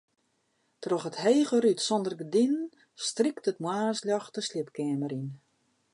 Troch 0.81 1.07
it 1.09 1.21
hege 1.23 1.57
rút 1.59 1.79
sûnder 1.87 2.15
gerdinen 2.19 2.65
strykt 3.07 3.45
it 3.51 3.61
moarnsljocht 3.65 4.35
de 4.35 4.41
sliepkeamer 4.47 5.11
yn. 5.19 5.27